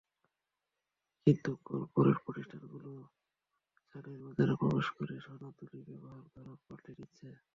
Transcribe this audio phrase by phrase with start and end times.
[1.27, 2.91] কিন্তু করপোরেট প্রতিষ্ঠানগুলো
[3.95, 7.27] চালের বাজারে প্রবেশ করে সনাতনী ব্যবসার ধরন পাল্টে দিচ্ছে।